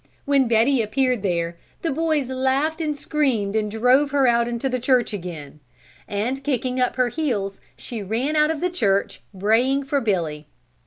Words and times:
When 0.25 0.47
Betty 0.47 0.81
appeared 0.81 1.21
there, 1.21 1.57
the 1.83 1.91
boys 1.91 2.27
laughed 2.29 2.81
and 2.81 2.97
screamed 2.97 3.55
and 3.55 3.69
drove 3.69 4.09
her 4.09 4.25
out 4.25 4.47
into 4.47 4.67
the 4.67 4.79
church 4.79 5.13
again, 5.13 5.59
and 6.07 6.43
kicking 6.43 6.79
up 6.81 6.95
her 6.95 7.09
heels 7.09 7.59
she 7.77 8.01
ran 8.01 8.35
out 8.35 8.49
of 8.49 8.61
the 8.61 8.71
church, 8.71 9.21
braying 9.31 9.83
for 9.83 10.01
Billy. 10.01 10.47